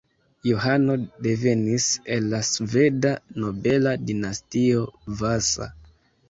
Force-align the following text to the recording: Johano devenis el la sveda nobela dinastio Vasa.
Johano 0.47 0.93
devenis 1.25 1.85
el 2.15 2.29
la 2.31 2.39
sveda 2.47 3.13
nobela 3.43 3.95
dinastio 4.09 4.83
Vasa. 5.21 5.71